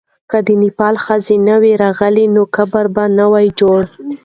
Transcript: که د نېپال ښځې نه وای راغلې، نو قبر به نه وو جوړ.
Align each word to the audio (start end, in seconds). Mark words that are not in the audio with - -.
که 0.29 0.37
د 0.47 0.49
نېپال 0.61 0.95
ښځې 1.05 1.35
نه 1.47 1.55
وای 1.61 1.73
راغلې، 1.83 2.25
نو 2.35 2.41
قبر 2.55 2.85
به 2.95 3.03
نه 3.17 3.25
وو 3.31 3.39
جوړ. 3.59 3.81